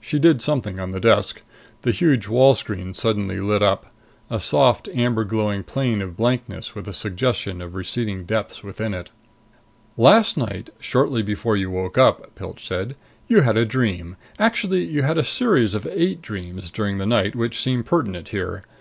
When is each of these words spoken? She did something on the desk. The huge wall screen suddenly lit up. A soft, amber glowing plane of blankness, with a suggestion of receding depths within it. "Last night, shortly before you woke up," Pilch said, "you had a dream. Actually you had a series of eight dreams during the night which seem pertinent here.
She 0.00 0.18
did 0.18 0.42
something 0.42 0.80
on 0.80 0.90
the 0.90 0.98
desk. 0.98 1.40
The 1.82 1.92
huge 1.92 2.26
wall 2.26 2.56
screen 2.56 2.94
suddenly 2.94 3.38
lit 3.38 3.62
up. 3.62 3.86
A 4.28 4.40
soft, 4.40 4.88
amber 4.88 5.22
glowing 5.22 5.62
plane 5.62 6.02
of 6.02 6.16
blankness, 6.16 6.74
with 6.74 6.88
a 6.88 6.92
suggestion 6.92 7.62
of 7.62 7.76
receding 7.76 8.24
depths 8.24 8.64
within 8.64 8.92
it. 8.92 9.10
"Last 9.96 10.36
night, 10.36 10.70
shortly 10.80 11.22
before 11.22 11.56
you 11.56 11.70
woke 11.70 11.96
up," 11.96 12.34
Pilch 12.34 12.66
said, 12.66 12.96
"you 13.28 13.42
had 13.42 13.56
a 13.56 13.64
dream. 13.64 14.16
Actually 14.36 14.82
you 14.84 15.02
had 15.02 15.16
a 15.16 15.22
series 15.22 15.74
of 15.74 15.86
eight 15.92 16.20
dreams 16.22 16.72
during 16.72 16.98
the 16.98 17.06
night 17.06 17.36
which 17.36 17.60
seem 17.60 17.84
pertinent 17.84 18.30
here. 18.30 18.64